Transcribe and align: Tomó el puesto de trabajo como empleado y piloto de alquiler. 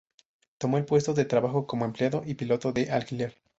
Tomó 0.57 0.79
el 0.79 0.85
puesto 0.85 1.13
de 1.13 1.25
trabajo 1.25 1.67
como 1.67 1.85
empleado 1.85 2.23
y 2.25 2.33
piloto 2.33 2.71
de 2.73 2.89
alquiler. 2.89 3.35